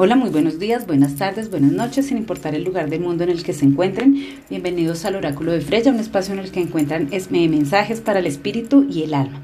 Hola, 0.00 0.14
muy 0.14 0.30
buenos 0.30 0.60
días, 0.60 0.86
buenas 0.86 1.16
tardes, 1.16 1.50
buenas 1.50 1.72
noches, 1.72 2.06
sin 2.06 2.18
importar 2.18 2.54
el 2.54 2.62
lugar 2.62 2.88
del 2.88 3.00
mundo 3.00 3.24
en 3.24 3.30
el 3.30 3.42
que 3.42 3.52
se 3.52 3.64
encuentren. 3.64 4.38
Bienvenidos 4.48 5.04
al 5.04 5.16
Oráculo 5.16 5.50
de 5.50 5.60
Freya, 5.60 5.90
un 5.90 5.98
espacio 5.98 6.34
en 6.34 6.38
el 6.38 6.52
que 6.52 6.60
encuentran 6.60 7.08
mensajes 7.10 8.00
para 8.00 8.20
el 8.20 8.26
espíritu 8.26 8.86
y 8.88 9.02
el 9.02 9.12
alma. 9.12 9.42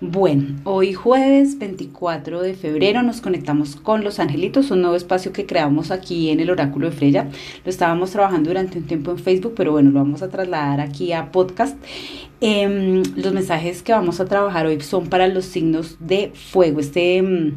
Bueno, 0.00 0.60
hoy 0.62 0.92
jueves 0.92 1.58
24 1.58 2.40
de 2.40 2.54
febrero 2.54 3.02
nos 3.02 3.20
conectamos 3.20 3.74
con 3.74 4.04
los 4.04 4.20
angelitos, 4.20 4.70
un 4.70 4.82
nuevo 4.82 4.94
espacio 4.94 5.32
que 5.32 5.44
creamos 5.44 5.90
aquí 5.90 6.30
en 6.30 6.38
el 6.38 6.50
Oráculo 6.50 6.88
de 6.88 6.96
Freya. 6.96 7.28
Lo 7.64 7.70
estábamos 7.70 8.12
trabajando 8.12 8.50
durante 8.50 8.78
un 8.78 8.84
tiempo 8.84 9.10
en 9.10 9.18
Facebook, 9.18 9.54
pero 9.56 9.72
bueno, 9.72 9.90
lo 9.90 9.98
vamos 9.98 10.22
a 10.22 10.28
trasladar 10.28 10.80
aquí 10.80 11.12
a 11.14 11.32
podcast. 11.32 11.76
Em, 12.40 13.02
los 13.16 13.32
mensajes 13.32 13.82
que 13.82 13.90
vamos 13.90 14.20
a 14.20 14.26
trabajar 14.26 14.66
hoy 14.66 14.80
son 14.82 15.08
para 15.08 15.26
los 15.26 15.46
signos 15.46 15.96
de 15.98 16.30
fuego. 16.32 16.78
Este 16.78 17.16
em, 17.16 17.54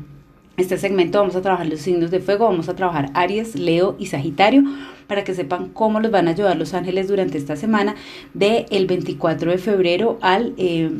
este 0.59 0.77
segmento 0.77 1.19
vamos 1.19 1.35
a 1.35 1.41
trabajar 1.41 1.67
los 1.67 1.81
signos 1.81 2.11
de 2.11 2.19
fuego, 2.19 2.45
vamos 2.45 2.69
a 2.69 2.75
trabajar 2.75 3.11
Aries, 3.13 3.55
Leo 3.55 3.95
y 3.99 4.07
Sagitario 4.07 4.63
para 5.07 5.23
que 5.23 5.33
sepan 5.33 5.69
cómo 5.69 5.99
los 5.99 6.11
van 6.11 6.27
a 6.27 6.31
ayudar 6.31 6.57
los 6.57 6.73
ángeles 6.73 7.07
durante 7.07 7.37
esta 7.37 7.55
semana 7.55 7.95
del 8.33 8.65
el 8.69 8.85
24 8.85 9.51
de 9.51 9.57
febrero 9.57 10.19
al 10.21 10.53
eh, 10.57 10.91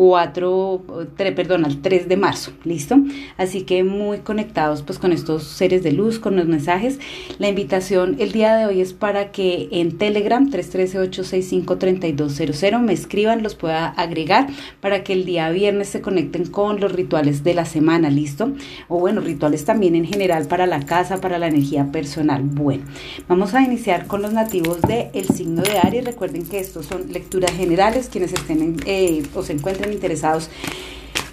4, 0.00 1.12
3, 1.14 1.34
perdón, 1.34 1.66
al 1.66 1.82
3 1.82 2.08
de 2.08 2.16
marzo, 2.16 2.52
¿listo? 2.64 2.96
Así 3.36 3.64
que 3.64 3.84
muy 3.84 4.20
conectados 4.20 4.80
pues 4.80 4.98
con 4.98 5.12
estos 5.12 5.44
seres 5.44 5.82
de 5.82 5.92
luz, 5.92 6.18
con 6.18 6.36
los 6.36 6.46
mensajes. 6.46 6.98
La 7.38 7.50
invitación 7.50 8.16
el 8.18 8.32
día 8.32 8.56
de 8.56 8.64
hoy 8.64 8.80
es 8.80 8.94
para 8.94 9.30
que 9.30 9.68
en 9.70 9.98
Telegram 9.98 10.50
313-865-3200 10.50 12.80
me 12.80 12.94
escriban, 12.94 13.42
los 13.42 13.56
pueda 13.56 13.88
agregar 13.88 14.46
para 14.80 15.04
que 15.04 15.12
el 15.12 15.26
día 15.26 15.50
viernes 15.50 15.90
se 15.90 16.00
conecten 16.00 16.46
con 16.46 16.80
los 16.80 16.92
rituales 16.92 17.44
de 17.44 17.52
la 17.52 17.66
semana, 17.66 18.08
¿listo? 18.08 18.54
O 18.88 19.00
bueno, 19.00 19.20
rituales 19.20 19.66
también 19.66 19.94
en 19.96 20.06
general 20.06 20.46
para 20.46 20.66
la 20.66 20.86
casa, 20.86 21.20
para 21.20 21.38
la 21.38 21.48
energía 21.48 21.92
personal. 21.92 22.40
Bueno, 22.42 22.84
vamos 23.28 23.52
a 23.52 23.62
iniciar 23.62 24.06
con 24.06 24.22
los 24.22 24.32
nativos 24.32 24.80
del 24.80 25.08
el 25.12 25.28
signo 25.28 25.60
de 25.60 25.78
Aries. 25.78 26.06
Recuerden 26.06 26.46
que 26.46 26.58
estos 26.58 26.86
son 26.86 27.12
lecturas 27.12 27.52
generales, 27.52 28.08
quienes 28.10 28.32
estén 28.32 28.76
eh, 28.86 29.24
o 29.34 29.42
se 29.42 29.52
encuentren 29.52 29.89
interesados 29.92 30.50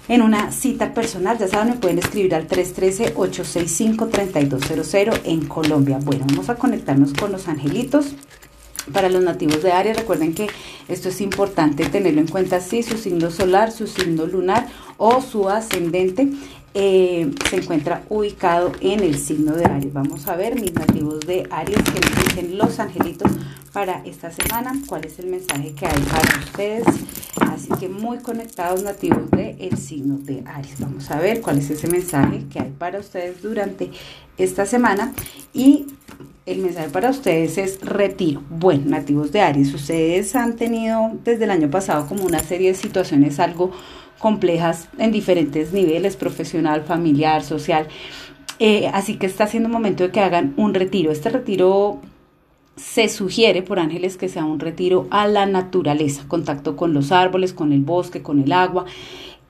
en 0.08 0.22
una 0.22 0.50
cita 0.52 0.94
personal, 0.94 1.36
ya 1.38 1.48
saben, 1.48 1.74
me 1.74 1.76
pueden 1.76 1.98
escribir 1.98 2.34
al 2.34 2.48
313-865-3200 2.48 5.20
en 5.24 5.44
Colombia. 5.46 5.98
Bueno, 6.02 6.24
vamos 6.28 6.48
a 6.48 6.54
conectarnos 6.54 7.12
con 7.12 7.30
los 7.30 7.46
angelitos. 7.46 8.14
Para 8.92 9.08
los 9.10 9.22
nativos 9.22 9.62
de 9.62 9.72
Aries, 9.72 9.98
recuerden 9.98 10.34
que 10.34 10.48
esto 10.88 11.10
es 11.10 11.20
importante 11.20 11.84
tenerlo 11.84 12.22
en 12.22 12.26
cuenta, 12.26 12.58
si 12.60 12.82
su 12.82 12.96
signo 12.96 13.30
solar, 13.30 13.70
su 13.70 13.86
signo 13.86 14.24
lunar 14.24 14.66
o 14.96 15.20
su 15.20 15.50
ascendente 15.50 16.32
eh, 16.72 17.30
se 17.50 17.56
encuentra 17.56 18.04
ubicado 18.08 18.72
en 18.80 19.00
el 19.00 19.18
signo 19.18 19.52
de 19.52 19.66
Aries. 19.66 19.92
Vamos 19.92 20.26
a 20.26 20.36
ver 20.36 20.58
mis 20.58 20.72
nativos 20.72 21.20
de 21.20 21.46
Aries 21.50 21.82
que 21.82 22.00
nos 22.00 22.14
dicen 22.24 22.56
los 22.56 22.80
angelitos 22.80 23.30
para 23.74 24.00
esta 24.06 24.32
semana, 24.32 24.72
cuál 24.86 25.04
es 25.04 25.18
el 25.18 25.26
mensaje 25.26 25.74
que 25.74 25.84
hay 25.84 26.00
para 26.00 26.38
ustedes. 26.38 26.86
Así 27.58 27.70
que 27.80 27.88
muy 27.88 28.18
conectados 28.18 28.84
nativos 28.84 29.28
del 29.32 29.56
el 29.58 29.76
signo 29.76 30.16
de 30.18 30.44
Aries. 30.46 30.78
Vamos 30.78 31.10
a 31.10 31.18
ver 31.18 31.40
cuál 31.40 31.58
es 31.58 31.68
ese 31.70 31.88
mensaje 31.88 32.44
que 32.48 32.60
hay 32.60 32.70
para 32.70 33.00
ustedes 33.00 33.42
durante 33.42 33.90
esta 34.36 34.64
semana. 34.64 35.12
Y 35.52 35.86
el 36.46 36.58
mensaje 36.58 36.88
para 36.90 37.10
ustedes 37.10 37.58
es 37.58 37.80
retiro. 37.80 38.44
Bueno, 38.48 38.84
nativos 38.86 39.32
de 39.32 39.40
Aries, 39.40 39.74
ustedes 39.74 40.36
han 40.36 40.54
tenido 40.54 41.10
desde 41.24 41.44
el 41.44 41.50
año 41.50 41.68
pasado 41.68 42.06
como 42.06 42.22
una 42.22 42.44
serie 42.44 42.68
de 42.68 42.74
situaciones 42.74 43.40
algo 43.40 43.72
complejas 44.20 44.88
en 44.96 45.10
diferentes 45.10 45.72
niveles, 45.72 46.14
profesional, 46.14 46.84
familiar, 46.84 47.42
social. 47.42 47.88
Eh, 48.60 48.88
así 48.94 49.16
que 49.16 49.26
está 49.26 49.48
siendo 49.48 49.68
momento 49.68 50.04
de 50.04 50.12
que 50.12 50.20
hagan 50.20 50.54
un 50.56 50.74
retiro. 50.74 51.10
Este 51.10 51.28
retiro 51.28 52.00
se 52.78 53.08
sugiere 53.08 53.62
por 53.62 53.78
ángeles 53.78 54.16
que 54.16 54.28
sea 54.28 54.44
un 54.44 54.60
retiro 54.60 55.06
a 55.10 55.26
la 55.26 55.46
naturaleza, 55.46 56.24
contacto 56.28 56.76
con 56.76 56.94
los 56.94 57.12
árboles, 57.12 57.52
con 57.52 57.72
el 57.72 57.80
bosque, 57.80 58.22
con 58.22 58.40
el 58.40 58.52
agua, 58.52 58.86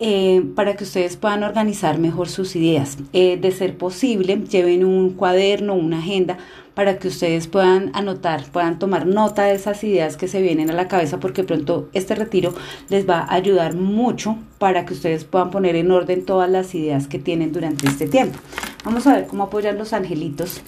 eh, 0.00 0.44
para 0.54 0.76
que 0.76 0.84
ustedes 0.84 1.16
puedan 1.16 1.42
organizar 1.42 1.98
mejor 1.98 2.28
sus 2.28 2.56
ideas. 2.56 2.98
Eh, 3.12 3.36
de 3.36 3.50
ser 3.50 3.76
posible, 3.76 4.42
lleven 4.48 4.84
un 4.84 5.10
cuaderno, 5.10 5.74
una 5.74 5.98
agenda, 5.98 6.38
para 6.74 6.98
que 6.98 7.08
ustedes 7.08 7.48
puedan 7.48 7.90
anotar, 7.94 8.44
puedan 8.52 8.78
tomar 8.78 9.04
nota 9.04 9.42
de 9.42 9.54
esas 9.54 9.82
ideas 9.82 10.16
que 10.16 10.28
se 10.28 10.40
vienen 10.40 10.70
a 10.70 10.74
la 10.74 10.86
cabeza, 10.86 11.18
porque 11.18 11.42
pronto 11.42 11.88
este 11.92 12.14
retiro 12.14 12.54
les 12.88 13.08
va 13.08 13.18
a 13.18 13.34
ayudar 13.34 13.74
mucho 13.74 14.38
para 14.58 14.86
que 14.86 14.94
ustedes 14.94 15.24
puedan 15.24 15.50
poner 15.50 15.74
en 15.74 15.90
orden 15.90 16.24
todas 16.24 16.48
las 16.48 16.76
ideas 16.76 17.08
que 17.08 17.18
tienen 17.18 17.52
durante 17.52 17.88
este 17.88 18.06
tiempo. 18.06 18.38
Vamos 18.84 19.08
a 19.08 19.14
ver 19.16 19.26
cómo 19.26 19.42
apoyan 19.42 19.76
los 19.76 19.92
angelitos 19.92 20.62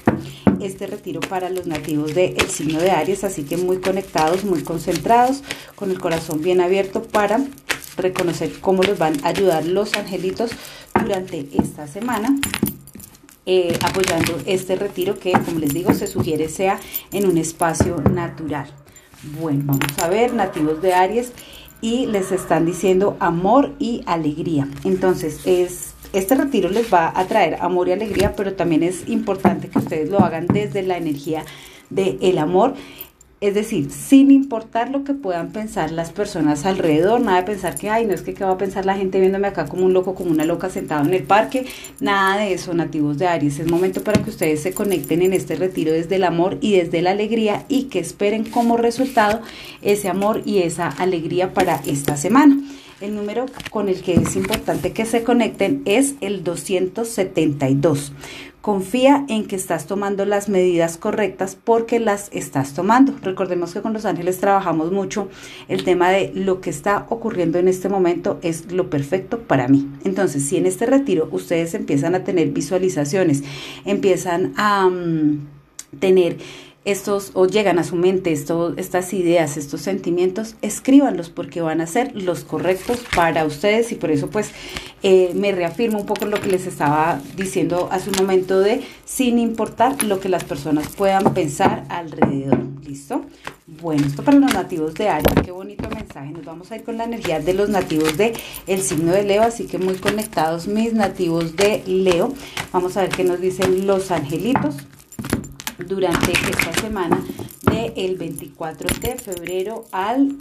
este 0.63 0.87
retiro 0.87 1.21
para 1.21 1.51
los 1.51 1.67
nativos 1.67 2.15
del 2.15 2.41
signo 2.49 2.81
de 2.81 2.91
Aries, 2.91 3.25
así 3.25 3.45
que 3.45 3.57
muy 3.57 3.79
conectados, 3.79 4.45
muy 4.45 4.63
concentrados, 4.63 5.43
con 5.75 5.91
el 5.91 6.01
corazón 6.01 6.43
bien 6.43 6.61
abierto 6.61 7.03
para 7.03 7.41
reconocer 7.97 8.61
cómo 8.61 8.83
los 8.83 8.99
van 8.99 9.25
a 9.25 9.29
ayudar 9.29 9.65
los 9.65 9.95
angelitos 9.95 10.51
durante 11.01 11.49
esta 11.53 11.87
semana. 11.87 12.37
Eh, 13.47 13.77
apoyando 13.83 14.39
este 14.47 14.77
retiro 14.77 15.19
que, 15.19 15.33
como 15.33 15.59
les 15.59 15.73
digo, 15.73 15.93
se 15.95 16.07
sugiere 16.07 16.49
sea 16.49 16.79
en 17.11 17.27
un 17.27 17.39
espacio 17.39 17.97
natural. 17.97 18.71
Bueno, 19.41 19.65
vamos 19.67 19.99
a 19.99 20.09
ver, 20.09 20.35
nativos 20.35 20.81
de 20.83 20.93
Aries, 20.93 21.33
y 21.81 22.07
les 22.07 22.33
están 22.33 22.67
diciendo 22.67 23.17
amor 23.19 23.75
y 23.79 24.03
alegría. 24.07 24.69
Entonces, 24.85 25.41
es, 25.47 25.90
este 26.13 26.35
retiro 26.35 26.69
les 26.69 26.93
va 26.93 27.13
a 27.15 27.27
traer 27.27 27.57
amor 27.61 27.89
y 27.89 27.93
alegría, 27.93 28.35
pero 28.37 28.55
también 28.55 28.83
es 28.83 29.09
importante 29.09 29.69
que 29.69 29.79
ustedes 29.79 30.11
lo 30.11 30.21
hagan 30.21 30.47
desde 30.47 30.83
la 30.83 30.97
energía 30.97 31.45
del 31.91 32.19
el 32.21 32.39
amor 32.39 32.75
es 33.41 33.55
decir, 33.55 33.91
sin 33.91 34.31
importar 34.31 34.91
lo 34.91 35.03
que 35.03 35.15
puedan 35.15 35.51
pensar 35.51 35.91
las 35.93 36.13
personas 36.13 36.67
alrededor, 36.67 37.23
nada 37.23 37.39
de 37.39 37.47
pensar 37.47 37.75
que, 37.75 37.89
ay, 37.89 38.05
no 38.05 38.13
es 38.13 38.21
que 38.21 38.35
qué 38.35 38.45
va 38.45 38.51
a 38.51 38.59
pensar 38.59 38.85
la 38.85 38.97
gente 38.97 39.19
viéndome 39.19 39.49
acá 39.49 39.65
como 39.65 39.87
un 39.87 39.95
loco, 39.95 40.15
como 40.15 40.31
una 40.31 40.45
loca 40.45 40.69
sentado 40.69 41.07
en 41.07 41.15
el 41.15 41.23
parque, 41.23 41.65
nada 42.01 42.43
de 42.43 42.53
eso, 42.53 42.75
nativos 42.75 43.17
de 43.17 43.29
Aries. 43.29 43.59
Es 43.59 43.71
momento 43.71 44.05
para 44.05 44.23
que 44.23 44.29
ustedes 44.29 44.61
se 44.61 44.75
conecten 44.75 45.23
en 45.23 45.33
este 45.33 45.57
retiro 45.57 45.91
desde 45.91 46.17
el 46.17 46.25
amor 46.25 46.59
y 46.61 46.77
desde 46.77 47.01
la 47.01 47.13
alegría 47.13 47.65
y 47.69 47.85
que 47.85 48.01
esperen 48.01 48.45
como 48.45 48.77
resultado 48.77 49.41
ese 49.81 50.11
amor 50.11 50.43
y 50.45 50.59
esa 50.59 50.89
alegría 50.89 51.55
para 51.55 51.77
esta 51.87 52.19
semana. 52.19 52.59
El 53.01 53.15
número 53.15 53.47
con 53.71 53.89
el 53.89 54.03
que 54.03 54.13
es 54.13 54.37
importante 54.37 54.93
que 54.93 55.07
se 55.07 55.25
conecten 55.25 55.81
es 55.87 56.17
el 56.21 56.45
272. 56.45 58.13
Confía 58.61 59.25
en 59.31 59.47
que 59.47 59.57
estás 59.57 59.87
tomando 59.87 60.27
las 60.27 60.51
medidas 60.51 60.99
correctas 60.99 61.57
porque 61.57 61.99
las 61.99 62.29
estás 62.31 62.75
tomando. 62.75 63.15
Recordemos 63.23 63.73
que 63.73 63.81
con 63.81 63.95
los 63.95 64.05
ángeles 64.05 64.39
trabajamos 64.39 64.93
mucho 64.93 65.31
el 65.69 65.83
tema 65.83 66.11
de 66.11 66.31
lo 66.35 66.61
que 66.61 66.69
está 66.69 67.07
ocurriendo 67.09 67.59
en 67.59 67.69
este 67.69 67.89
momento 67.89 68.39
es 68.43 68.71
lo 68.71 68.91
perfecto 68.91 69.39
para 69.39 69.67
mí. 69.67 69.89
Entonces, 70.05 70.45
si 70.45 70.59
en 70.59 70.67
este 70.67 70.85
retiro 70.85 71.27
ustedes 71.33 71.73
empiezan 71.73 72.15
a 72.15 72.23
tener 72.23 72.49
visualizaciones, 72.49 73.45
empiezan 73.87 74.53
a 74.59 74.91
mm, 74.91 75.49
tener 76.01 76.37
estos 76.85 77.33
o 77.35 77.47
llegan 77.47 77.79
a 77.79 77.85
su 77.85 77.97
mente 77.97 78.33
estos, 78.33 78.75
estas 78.79 79.13
ideas, 79.13 79.57
estos 79.57 79.83
sentimientos, 79.83 80.57
escríbanlos 80.63 81.29
porque 81.29 81.61
van 81.61 81.81
a 81.81 81.87
ser 81.87 82.17
los 82.17 82.45
correctos 82.45 83.05
para 83.15 83.45
ustedes 83.45 83.93
y 83.93 83.97
por 83.97 84.11
eso 84.11 84.31
pues 84.31 84.51
eh, 85.03 85.33
me 85.35 85.53
reafirmo 85.53 86.01
un 86.01 86.07
poco 86.07 86.25
lo 86.25 86.41
que 86.41 86.49
les 86.49 86.67
estaba 86.67 87.21
diciendo 87.37 87.89
hace 87.91 88.11
un 88.11 88.17
momento 88.17 88.61
de 88.61 88.83
sin 89.05 89.39
importar 89.39 90.03
lo 90.05 90.21
que 90.21 90.29
las 90.29 90.45
personas 90.45 90.89
puedan 90.89 91.35
pensar 91.35 91.85
alrededor. 91.89 92.59
¿Listo? 92.87 93.25
Bueno, 93.81 94.05
esto 94.05 94.25
para 94.25 94.39
los 94.39 94.53
nativos 94.53 94.95
de 94.95 95.09
Aries, 95.09 95.45
qué 95.45 95.53
bonito 95.53 95.89
mensaje. 95.89 96.33
Nos 96.33 96.45
vamos 96.45 96.73
a 96.73 96.77
ir 96.77 96.83
con 96.83 96.97
la 96.97 97.05
energía 97.05 97.39
de 97.39 97.55
los 97.55 97.69
nativos 97.69 98.17
de 98.17 98.33
el 98.67 98.83
signo 98.83 99.13
de 99.13 99.23
Leo, 99.23 99.43
así 99.43 99.67
que 99.67 99.79
muy 99.79 99.95
conectados 99.95 100.67
mis 100.67 100.93
nativos 100.93 101.55
de 101.55 101.85
Leo. 101.87 102.33
Vamos 102.73 102.97
a 102.97 103.03
ver 103.03 103.11
qué 103.11 103.23
nos 103.23 103.41
dicen 103.41 103.87
los 103.87 104.11
angelitos 104.11 104.77
durante 105.91 106.31
esta 106.31 106.73
semana 106.81 107.21
del 107.63 108.17
24 108.17 108.89
de 109.01 109.17
febrero 109.17 109.87
al 109.91 110.37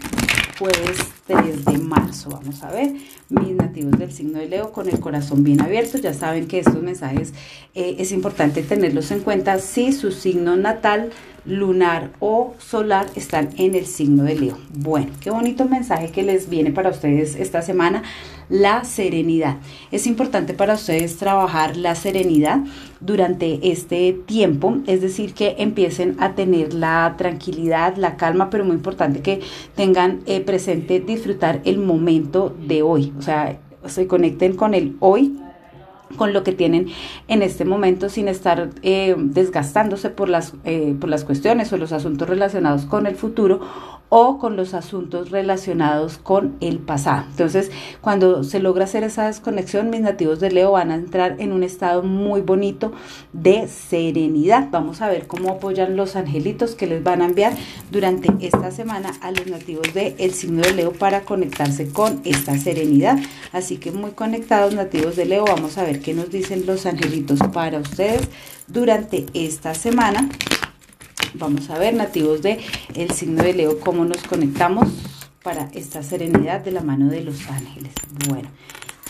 jueves 0.60 1.00
3 1.30 1.64
de 1.64 1.78
marzo. 1.78 2.32
Vamos 2.32 2.64
a 2.64 2.72
ver, 2.72 2.92
mis 3.30 3.52
nativos 3.52 4.00
del 4.00 4.12
signo 4.12 4.40
de 4.40 4.48
Leo 4.48 4.72
con 4.72 4.90
el 4.90 5.00
corazón 5.00 5.44
bien 5.44 5.62
abierto. 5.62 6.00
Ya 6.00 6.14
saben 6.14 6.48
que 6.48 6.58
estos 6.58 6.82
mensajes 6.82 7.34
eh, 7.76 7.98
es 8.00 8.12
importante 8.12 8.64
tenerlos 8.64 9.12
en 9.12 9.20
cuenta 9.20 9.60
si 9.60 9.94
su 9.94 10.12
signo 10.12 10.56
natal 10.56 11.12
lunar 11.46 12.12
o 12.20 12.54
solar 12.58 13.08
están 13.16 13.50
en 13.58 13.76
el 13.76 13.86
signo 13.86 14.24
de 14.24 14.36
Leo. 14.36 14.58
Bueno, 14.74 15.08
qué 15.22 15.30
bonito 15.30 15.66
mensaje 15.66 16.10
que 16.10 16.24
les 16.24 16.50
viene 16.50 16.72
para 16.72 16.90
ustedes 16.90 17.36
esta 17.36 17.62
semana, 17.62 18.04
la 18.50 18.84
serenidad. 18.84 19.58
Es 19.92 20.08
importante 20.08 20.54
para 20.54 20.74
ustedes 20.74 21.18
trabajar 21.18 21.78
la 21.78 21.96
serenidad 21.96 22.60
durante 23.00 23.72
este 23.72 24.14
tiempo, 24.26 24.78
es 24.88 25.02
decir, 25.02 25.34
que 25.34 25.56
empiecen 25.60 26.18
a 26.20 26.34
tener 26.34 26.74
la 26.74 27.16
tranquilidad, 27.18 27.96
la 27.96 28.18
calma, 28.18 28.50
pero 28.50 28.66
muy 28.66 28.76
importante 28.76 29.22
que 29.22 29.42
tengan 29.76 30.22
eh, 30.26 30.42
presente 30.42 31.00
disfrutar 31.20 31.62
el 31.66 31.80
momento 31.80 32.56
de 32.68 32.82
hoy, 32.82 33.14
o 33.18 33.22
sea, 33.22 33.60
se 33.86 34.08
conecten 34.08 34.56
con 34.56 34.74
el 34.74 34.96
hoy 35.00 35.38
con 36.16 36.34
lo 36.34 36.44
que 36.44 36.54
tienen 36.54 36.88
en 37.28 37.44
este 37.44 37.66
momento 37.66 38.10
sin 38.10 38.28
estar 38.28 38.70
eh, 38.82 39.16
desgastándose 39.18 40.10
por 40.10 40.28
las, 40.28 40.54
eh, 40.64 40.96
por 41.00 41.10
las 41.10 41.24
cuestiones 41.24 41.72
o 41.72 41.78
los 41.78 41.92
asuntos 41.92 42.28
relacionados 42.28 42.86
con 42.86 43.06
el 43.06 43.16
futuro 43.16 43.60
o 44.10 44.40
con 44.40 44.56
los 44.56 44.74
asuntos 44.74 45.30
relacionados 45.30 46.18
con 46.18 46.56
el 46.62 46.80
pasado. 46.80 47.26
Entonces, 47.30 47.72
cuando 48.02 48.44
se 48.44 48.60
logra 48.60 48.86
hacer 48.86 49.04
esa 49.04 49.28
desconexión, 49.28 49.90
mis 49.90 50.02
nativos 50.02 50.40
de 50.40 50.52
Leo 50.52 50.72
van 50.72 50.92
a 50.92 50.96
entrar 50.96 51.36
en 51.40 51.52
un 51.52 51.64
estado 51.64 52.02
muy 52.04 52.42
bonito 52.42 52.92
de 53.34 53.68
serenidad. 53.68 54.70
Vamos 54.72 55.02
a 55.02 55.10
ver 55.10 55.28
cómo 55.28 55.52
apoyan 55.52 55.96
los 55.96 56.16
angelitos 56.16 56.76
que 56.76 56.88
les 56.88 57.04
van 57.04 57.22
a 57.22 57.26
enviar 57.26 57.54
durante 57.92 58.30
esta 58.46 58.72
semana 58.72 59.12
a 59.22 59.32
los 59.32 59.48
nativos 59.48 59.94
del 59.94 60.16
el 60.18 60.34
signo 60.34 60.62
de 60.62 60.74
Leo 60.74 60.92
para 60.92 61.22
conectarse 61.22 61.90
con 61.90 62.22
esta 62.24 62.58
serenidad. 62.58 63.20
Así 63.52 63.78
que 63.78 63.92
muy 63.92 64.12
conectados 64.12 64.74
nativos 64.74 65.16
de 65.16 65.26
Leo, 65.26 65.46
vamos 65.46 65.78
a 65.78 65.84
ver 65.84 66.02
qué 66.02 66.14
nos 66.14 66.32
dicen 66.32 66.66
los 66.66 66.86
angelitos 66.86 67.40
para 67.54 67.80
ustedes 67.80 68.28
durante 68.68 69.26
esta 69.34 69.74
semana. 69.76 70.30
Vamos 71.36 71.70
a 71.70 71.78
ver, 71.78 71.94
nativos 71.94 72.42
de 72.42 72.60
el 72.96 73.12
signo 73.12 73.44
de 73.44 73.54
Leo, 73.54 73.80
cómo 73.80 74.06
nos 74.06 74.24
conectamos 74.24 74.88
para 75.44 75.70
esta 75.74 76.04
serenidad 76.04 76.62
de 76.62 76.72
la 76.72 76.82
mano 76.82 77.10
de 77.10 77.22
los 77.22 77.48
ángeles. 77.48 77.94
Bueno, 78.28 78.50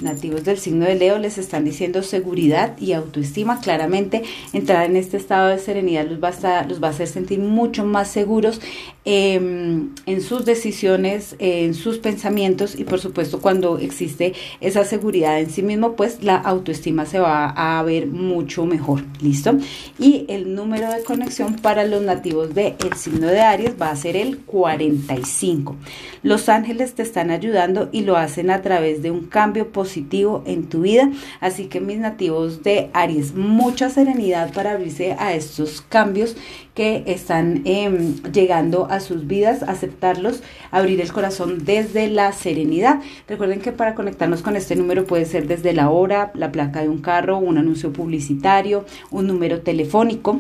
nativos 0.01 0.43
del 0.43 0.57
signo 0.57 0.85
de 0.85 0.95
Leo 0.95 1.17
les 1.17 1.37
están 1.37 1.65
diciendo 1.65 2.03
seguridad 2.03 2.77
y 2.79 2.93
autoestima. 2.93 3.59
Claramente, 3.59 4.23
entrar 4.53 4.85
en 4.85 4.95
este 4.95 5.17
estado 5.17 5.49
de 5.49 5.59
serenidad 5.59 6.07
los 6.07 6.23
va 6.23 6.29
a, 6.59 6.65
los 6.65 6.81
va 6.81 6.87
a 6.87 6.91
hacer 6.91 7.07
sentir 7.07 7.39
mucho 7.39 7.85
más 7.85 8.07
seguros 8.07 8.61
em, 9.05 9.89
en 10.05 10.21
sus 10.21 10.45
decisiones, 10.45 11.35
en 11.39 11.73
sus 11.73 11.97
pensamientos 11.97 12.79
y 12.79 12.83
por 12.83 12.99
supuesto 12.99 13.41
cuando 13.41 13.77
existe 13.77 14.33
esa 14.61 14.85
seguridad 14.85 15.39
en 15.39 15.49
sí 15.49 15.61
mismo, 15.61 15.95
pues 15.95 16.23
la 16.23 16.37
autoestima 16.37 17.05
se 17.05 17.19
va 17.19 17.49
a 17.49 17.81
ver 17.83 18.07
mucho 18.07 18.65
mejor. 18.65 19.03
¿Listo? 19.21 19.57
Y 19.99 20.25
el 20.29 20.55
número 20.55 20.91
de 20.91 21.03
conexión 21.03 21.55
para 21.55 21.83
los 21.83 22.01
nativos 22.01 22.55
del 22.55 22.75
signo 22.95 23.27
de 23.27 23.41
Aries 23.41 23.75
va 23.81 23.91
a 23.91 23.95
ser 23.95 24.15
el 24.15 24.37
45. 24.39 25.75
Los 26.23 26.49
ángeles 26.49 26.93
te 26.93 27.03
están 27.03 27.31
ayudando 27.31 27.89
y 27.91 28.01
lo 28.01 28.15
hacen 28.15 28.49
a 28.49 28.61
través 28.61 29.01
de 29.01 29.11
un 29.11 29.25
cambio 29.25 29.71
positivo 29.71 29.88
positivo 29.89 30.43
en 30.45 30.69
tu 30.69 30.81
vida. 30.81 31.09
Así 31.39 31.65
que 31.65 31.81
mis 31.81 31.97
nativos 31.97 32.61
de 32.61 32.91
Aries, 32.93 33.33
mucha 33.33 33.89
serenidad 33.89 34.53
para 34.53 34.71
abrirse 34.71 35.15
a 35.17 35.33
estos 35.33 35.81
cambios 35.81 36.35
que 36.75 37.03
están 37.07 37.63
em, 37.65 38.21
llegando 38.31 38.85
a 38.89 38.99
sus 38.99 39.25
vidas, 39.25 39.63
aceptarlos, 39.63 40.43
abrir 40.69 41.01
el 41.01 41.11
corazón 41.11 41.65
desde 41.65 42.07
la 42.07 42.31
serenidad. 42.33 43.01
Recuerden 43.27 43.61
que 43.61 43.71
para 43.71 43.95
conectarnos 43.95 44.43
con 44.43 44.55
este 44.55 44.75
número 44.75 45.05
puede 45.05 45.25
ser 45.25 45.47
desde 45.47 45.73
la 45.73 45.89
hora, 45.89 46.31
la 46.35 46.51
placa 46.51 46.81
de 46.81 46.89
un 46.89 46.99
carro, 46.99 47.39
un 47.39 47.57
anuncio 47.57 47.91
publicitario, 47.91 48.85
un 49.09 49.25
número 49.25 49.61
telefónico 49.61 50.39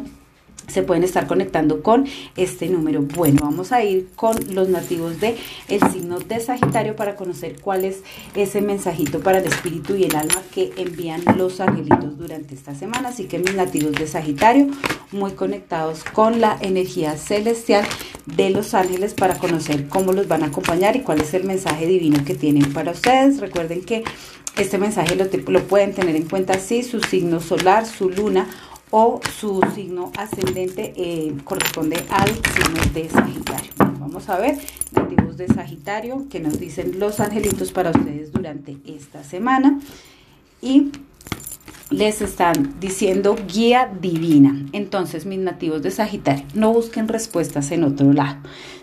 se 0.67 0.83
pueden 0.83 1.03
estar 1.03 1.27
conectando 1.27 1.81
con 1.81 2.05
este 2.35 2.69
número. 2.69 3.01
Bueno, 3.01 3.39
vamos 3.41 3.71
a 3.71 3.83
ir 3.83 4.09
con 4.15 4.35
los 4.53 4.69
nativos 4.69 5.19
de 5.19 5.37
el 5.67 5.81
signo 5.91 6.19
de 6.19 6.39
Sagitario 6.39 6.95
para 6.95 7.15
conocer 7.15 7.59
cuál 7.61 7.85
es 7.85 8.01
ese 8.35 8.61
mensajito 8.61 9.19
para 9.19 9.39
el 9.39 9.45
espíritu 9.45 9.95
y 9.95 10.03
el 10.03 10.15
alma 10.15 10.41
que 10.53 10.71
envían 10.77 11.23
los 11.37 11.59
angelitos 11.59 12.17
durante 12.17 12.55
esta 12.55 12.75
semana. 12.75 13.09
Así 13.09 13.25
que 13.25 13.39
mis 13.39 13.55
nativos 13.55 13.93
de 13.93 14.07
Sagitario, 14.07 14.67
muy 15.11 15.31
conectados 15.31 16.03
con 16.03 16.39
la 16.39 16.57
energía 16.61 17.17
celestial 17.17 17.85
de 18.25 18.49
los 18.49 18.73
ángeles 18.73 19.13
para 19.13 19.35
conocer 19.35 19.87
cómo 19.87 20.13
los 20.13 20.27
van 20.27 20.43
a 20.43 20.47
acompañar 20.47 20.95
y 20.95 21.01
cuál 21.01 21.21
es 21.21 21.33
el 21.33 21.43
mensaje 21.43 21.87
divino 21.87 22.23
que 22.25 22.35
tienen 22.35 22.71
para 22.73 22.91
ustedes. 22.91 23.39
Recuerden 23.39 23.81
que 23.83 24.03
este 24.57 24.77
mensaje 24.77 25.15
lo, 25.15 25.63
pueden 25.63 25.93
tener 25.93 26.15
en 26.15 26.27
cuenta 26.27 26.59
si 26.59 26.83
su 26.83 27.01
signo 27.01 27.39
solar, 27.39 27.85
su 27.85 28.09
luna 28.09 28.47
o 28.91 29.19
su 29.39 29.61
signo 29.75 30.11
ascendente 30.17 30.93
eh, 30.95 31.35
corresponde 31.43 32.03
al 32.09 32.29
signo 32.29 32.81
de 32.93 33.09
Sagitario. 33.09 33.71
vamos 33.77 34.29
a 34.29 34.37
ver, 34.37 34.57
nativos 34.91 35.37
de 35.37 35.47
Sagitario, 35.47 36.27
que 36.29 36.39
nos 36.39 36.59
dicen 36.59 36.99
los 36.99 37.19
angelitos 37.19 37.71
para 37.71 37.91
ustedes 37.91 38.31
durante 38.31 38.77
esta 38.85 39.23
semana. 39.23 39.79
Y 40.61 40.91
les 41.89 42.21
están 42.21 42.79
diciendo 42.79 43.35
guía 43.47 43.91
divina. 43.99 44.65
Entonces, 44.73 45.25
mis 45.25 45.39
nativos 45.39 45.81
de 45.81 45.91
Sagitario, 45.91 46.45
no 46.53 46.71
busquen 46.73 47.07
respuestas 47.07 47.71
en 47.71 47.83
otro 47.83 48.13
lado. 48.13 48.37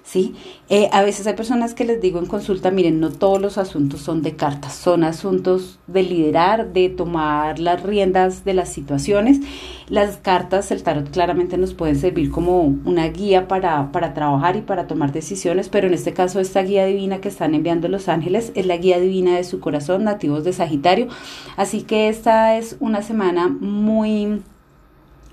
¿Sí? 0.06 0.36
Eh, 0.68 0.88
a 0.92 1.02
veces 1.02 1.26
hay 1.26 1.34
personas 1.34 1.74
que 1.74 1.84
les 1.84 2.00
digo 2.00 2.20
en 2.20 2.26
consulta, 2.26 2.70
miren, 2.70 3.00
no 3.00 3.10
todos 3.10 3.40
los 3.40 3.58
asuntos 3.58 4.00
son 4.00 4.22
de 4.22 4.36
cartas, 4.36 4.74
son 4.74 5.02
asuntos 5.02 5.80
de 5.88 6.04
liderar, 6.04 6.72
de 6.72 6.88
tomar 6.88 7.58
las 7.58 7.82
riendas 7.82 8.44
de 8.44 8.54
las 8.54 8.72
situaciones. 8.72 9.40
Las 9.88 10.16
cartas, 10.16 10.70
el 10.70 10.82
tarot 10.84 11.10
claramente 11.10 11.58
nos 11.58 11.74
pueden 11.74 11.96
servir 11.96 12.30
como 12.30 12.60
una 12.62 13.08
guía 13.08 13.48
para, 13.48 13.90
para 13.90 14.14
trabajar 14.14 14.56
y 14.56 14.62
para 14.62 14.86
tomar 14.86 15.12
decisiones, 15.12 15.68
pero 15.68 15.88
en 15.88 15.94
este 15.94 16.12
caso 16.12 16.38
esta 16.38 16.62
guía 16.62 16.86
divina 16.86 17.20
que 17.20 17.28
están 17.28 17.54
enviando 17.54 17.88
los 17.88 18.08
ángeles 18.08 18.52
es 18.54 18.66
la 18.66 18.76
guía 18.76 19.00
divina 19.00 19.36
de 19.36 19.44
su 19.44 19.58
corazón, 19.58 20.04
nativos 20.04 20.44
de 20.44 20.52
Sagitario. 20.52 21.08
Así 21.56 21.82
que 21.82 22.08
esta 22.08 22.56
es 22.56 22.76
una 22.78 23.02
semana 23.02 23.48
muy 23.48 24.40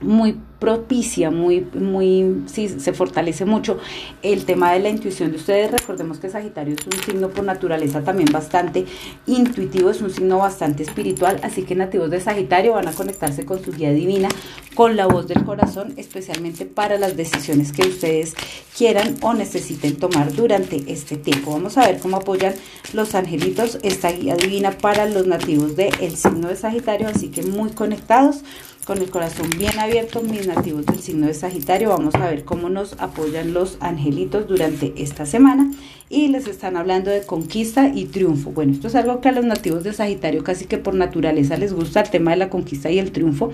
muy 0.03 0.37
propicia, 0.63 1.29
muy, 1.29 1.67
muy, 1.73 2.43
sí, 2.45 2.69
se 2.69 2.93
fortalece 2.93 3.43
mucho 3.43 3.79
el 4.21 4.45
tema 4.45 4.71
de 4.71 4.79
la 4.79 4.87
intuición 4.87 5.31
de 5.31 5.35
ustedes. 5.35 5.69
Recordemos 5.69 6.19
que 6.19 6.29
Sagitario 6.29 6.75
es 6.75 6.85
un 6.85 7.03
signo 7.03 7.27
por 7.31 7.43
naturaleza 7.43 8.01
también 8.01 8.29
bastante 8.31 8.85
intuitivo, 9.27 9.89
es 9.89 10.01
un 10.01 10.09
signo 10.09 10.37
bastante 10.37 10.83
espiritual, 10.83 11.41
así 11.43 11.63
que 11.63 11.75
nativos 11.75 12.09
de 12.11 12.21
Sagitario 12.21 12.71
van 12.75 12.87
a 12.87 12.93
conectarse 12.93 13.45
con 13.45 13.61
su 13.61 13.73
guía 13.73 13.91
divina, 13.91 14.29
con 14.73 14.95
la 14.95 15.05
voz 15.05 15.27
del 15.27 15.43
corazón, 15.43 15.95
especialmente 15.97 16.65
para 16.65 16.97
las 16.97 17.17
decisiones 17.17 17.73
que 17.73 17.81
ustedes 17.81 18.33
quieran 18.77 19.17
o 19.21 19.33
necesiten 19.33 19.97
tomar 19.97 20.33
durante 20.33 20.81
este 20.87 21.17
tiempo. 21.17 21.51
Vamos 21.51 21.77
a 21.77 21.87
ver 21.87 21.99
cómo 21.99 22.15
apoyan 22.15 22.53
los 22.93 23.15
angelitos 23.15 23.79
esta 23.83 24.13
guía 24.13 24.37
divina 24.37 24.71
para 24.71 25.07
los 25.07 25.27
nativos 25.27 25.75
del 25.75 26.15
signo 26.15 26.47
de 26.47 26.55
Sagitario, 26.55 27.09
así 27.09 27.27
que 27.27 27.43
muy 27.43 27.71
conectados 27.71 28.43
con 28.85 28.99
el 28.99 29.09
corazón 29.09 29.49
bien 29.57 29.77
abierto, 29.79 30.21
mis 30.21 30.47
nativos 30.47 30.85
del 30.85 30.99
signo 30.99 31.27
de 31.27 31.33
Sagitario. 31.33 31.89
Vamos 31.89 32.15
a 32.15 32.29
ver 32.29 32.43
cómo 32.43 32.69
nos 32.69 32.93
apoyan 32.99 33.53
los 33.53 33.77
angelitos 33.79 34.47
durante 34.47 34.93
esta 34.97 35.25
semana. 35.25 35.71
Y 36.09 36.27
les 36.27 36.47
están 36.47 36.77
hablando 36.77 37.09
de 37.09 37.23
conquista 37.23 37.87
y 37.87 38.05
triunfo. 38.05 38.51
Bueno, 38.51 38.73
esto 38.73 38.87
es 38.87 38.95
algo 38.95 39.21
que 39.21 39.29
a 39.29 39.31
los 39.31 39.45
nativos 39.45 39.83
de 39.83 39.93
Sagitario 39.93 40.43
casi 40.43 40.65
que 40.65 40.77
por 40.77 40.95
naturaleza 40.95 41.57
les 41.57 41.73
gusta, 41.73 42.01
el 42.01 42.09
tema 42.09 42.31
de 42.31 42.37
la 42.37 42.49
conquista 42.49 42.91
y 42.91 42.99
el 42.99 43.11
triunfo. 43.11 43.51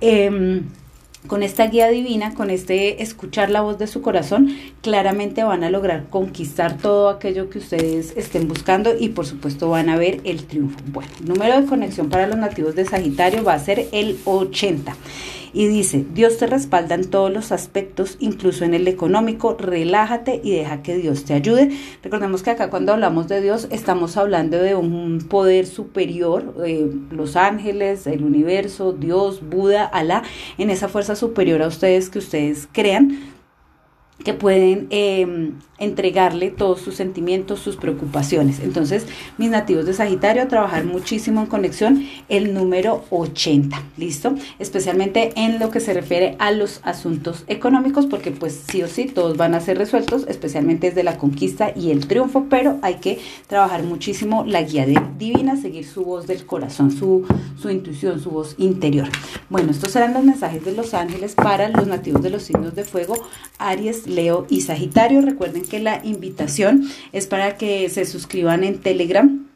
Eh, 0.00 0.62
con 1.26 1.42
esta 1.42 1.66
guía 1.66 1.88
divina, 1.88 2.34
con 2.34 2.50
este 2.50 3.02
escuchar 3.02 3.50
la 3.50 3.60
voz 3.60 3.78
de 3.78 3.86
su 3.86 4.02
corazón, 4.02 4.56
claramente 4.82 5.44
van 5.44 5.64
a 5.64 5.70
lograr 5.70 6.08
conquistar 6.10 6.76
todo 6.78 7.08
aquello 7.08 7.50
que 7.50 7.58
ustedes 7.58 8.14
estén 8.16 8.48
buscando 8.48 8.94
y 8.98 9.10
por 9.10 9.26
supuesto 9.26 9.68
van 9.68 9.88
a 9.88 9.96
ver 9.96 10.20
el 10.24 10.44
triunfo. 10.44 10.78
Bueno, 10.86 11.10
el 11.20 11.28
número 11.28 11.60
de 11.60 11.66
conexión 11.66 12.08
para 12.08 12.26
los 12.26 12.36
nativos 12.36 12.74
de 12.74 12.84
Sagitario 12.84 13.44
va 13.44 13.54
a 13.54 13.58
ser 13.58 13.88
el 13.92 14.18
80. 14.24 14.96
Y 15.52 15.66
dice, 15.66 16.04
Dios 16.12 16.38
te 16.38 16.46
respalda 16.46 16.94
en 16.94 17.08
todos 17.08 17.32
los 17.32 17.52
aspectos, 17.52 18.16
incluso 18.20 18.64
en 18.64 18.74
el 18.74 18.88
económico, 18.88 19.56
relájate 19.58 20.40
y 20.42 20.52
deja 20.52 20.82
que 20.82 20.96
Dios 20.96 21.24
te 21.24 21.34
ayude. 21.34 21.70
Recordemos 22.02 22.42
que 22.42 22.50
acá 22.50 22.70
cuando 22.70 22.92
hablamos 22.92 23.28
de 23.28 23.40
Dios 23.40 23.68
estamos 23.70 24.16
hablando 24.16 24.58
de 24.58 24.74
un 24.74 25.26
poder 25.28 25.66
superior, 25.66 26.54
eh, 26.64 26.90
los 27.10 27.36
ángeles, 27.36 28.06
el 28.06 28.24
universo, 28.24 28.92
Dios, 28.92 29.40
Buda, 29.48 29.84
Alá, 29.84 30.22
en 30.58 30.70
esa 30.70 30.88
fuerza 30.88 31.16
superior 31.16 31.62
a 31.62 31.68
ustedes 31.68 32.10
que 32.10 32.18
ustedes 32.18 32.68
crean 32.72 33.35
que 34.24 34.34
pueden 34.34 34.86
em, 34.90 35.52
entregarle 35.78 36.50
todos 36.50 36.80
sus 36.80 36.94
sentimientos, 36.94 37.60
sus 37.60 37.76
preocupaciones. 37.76 38.60
Entonces, 38.60 39.06
mis 39.36 39.50
nativos 39.50 39.84
de 39.84 39.92
Sagitario 39.92 40.48
trabajar 40.48 40.84
muchísimo 40.84 41.42
en 41.42 41.46
conexión 41.46 42.06
el 42.28 42.54
número 42.54 43.04
80, 43.10 43.80
¿listo? 43.98 44.34
Especialmente 44.58 45.32
en 45.36 45.58
lo 45.58 45.70
que 45.70 45.80
se 45.80 45.92
refiere 45.92 46.36
a 46.38 46.50
los 46.50 46.80
asuntos 46.82 47.44
económicos, 47.46 48.06
porque 48.06 48.30
pues 48.30 48.64
sí 48.70 48.82
o 48.82 48.88
sí 48.88 49.04
todos 49.04 49.36
van 49.36 49.54
a 49.54 49.60
ser 49.60 49.76
resueltos, 49.76 50.24
especialmente 50.28 50.88
desde 50.88 51.02
la 51.02 51.18
conquista 51.18 51.72
y 51.76 51.90
el 51.90 52.06
triunfo, 52.06 52.46
pero 52.48 52.78
hay 52.80 52.94
que 52.94 53.18
trabajar 53.46 53.82
muchísimo 53.82 54.44
la 54.46 54.62
guía 54.62 54.86
divina, 54.86 55.56
seguir 55.56 55.86
su 55.86 56.04
voz 56.04 56.26
del 56.26 56.46
corazón, 56.46 56.90
su, 56.90 57.26
su 57.60 57.68
intuición, 57.68 58.20
su 58.20 58.30
voz 58.30 58.54
interior. 58.58 59.08
Bueno, 59.50 59.70
estos 59.72 59.92
serán 59.92 60.14
los 60.14 60.24
mensajes 60.24 60.64
de 60.64 60.72
los 60.72 60.94
ángeles 60.94 61.34
para 61.34 61.68
los 61.68 61.86
nativos 61.86 62.22
de 62.22 62.30
los 62.30 62.42
signos 62.42 62.74
de 62.74 62.84
fuego, 62.84 63.14
Aries, 63.58 64.05
Leo 64.06 64.46
y 64.48 64.62
Sagitario. 64.62 65.20
Recuerden 65.20 65.62
que 65.62 65.80
la 65.80 66.00
invitación 66.04 66.88
es 67.12 67.26
para 67.26 67.56
que 67.56 67.88
se 67.88 68.04
suscriban 68.04 68.64
en 68.64 68.78
Telegram 68.78 69.46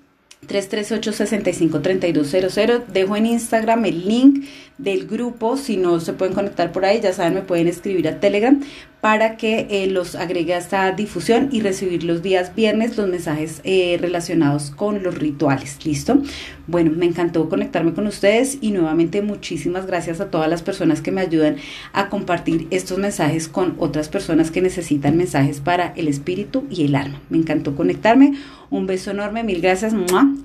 338-653200. 0.48 2.86
Dejo 2.86 3.16
en 3.16 3.26
Instagram 3.26 3.84
el 3.84 4.08
link 4.08 4.46
del 4.78 5.06
grupo. 5.06 5.56
Si 5.56 5.76
no 5.76 6.00
se 6.00 6.12
pueden 6.12 6.34
conectar 6.34 6.72
por 6.72 6.84
ahí, 6.84 7.00
ya 7.00 7.12
saben, 7.12 7.34
me 7.34 7.42
pueden 7.42 7.68
escribir 7.68 8.08
a 8.08 8.18
Telegram 8.20 8.60
para 9.00 9.36
que 9.36 9.66
eh, 9.70 9.86
los 9.86 10.14
agregue 10.14 10.54
a 10.54 10.58
esta 10.58 10.90
difusión 10.92 11.48
y 11.52 11.60
recibir 11.60 12.04
los 12.04 12.22
días 12.22 12.54
viernes 12.54 12.96
los 12.96 13.08
mensajes 13.08 13.60
eh, 13.64 13.98
relacionados 14.00 14.70
con 14.70 15.02
los 15.02 15.18
rituales. 15.18 15.84
¿Listo? 15.84 16.22
Bueno, 16.66 16.92
me 16.94 17.06
encantó 17.06 17.48
conectarme 17.48 17.94
con 17.94 18.06
ustedes 18.06 18.58
y 18.60 18.72
nuevamente 18.72 19.22
muchísimas 19.22 19.86
gracias 19.86 20.20
a 20.20 20.30
todas 20.30 20.48
las 20.48 20.62
personas 20.62 21.00
que 21.00 21.12
me 21.12 21.20
ayudan 21.20 21.56
a 21.92 22.08
compartir 22.08 22.66
estos 22.70 22.98
mensajes 22.98 23.48
con 23.48 23.74
otras 23.78 24.08
personas 24.08 24.50
que 24.50 24.62
necesitan 24.62 25.16
mensajes 25.16 25.60
para 25.60 25.92
el 25.96 26.08
espíritu 26.08 26.66
y 26.70 26.84
el 26.84 26.94
alma. 26.94 27.20
Me 27.30 27.38
encantó 27.38 27.74
conectarme. 27.74 28.34
Un 28.70 28.86
beso 28.86 29.10
enorme, 29.10 29.42
mil 29.42 29.60
gracias. 29.60 29.94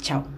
Chao. 0.01 0.34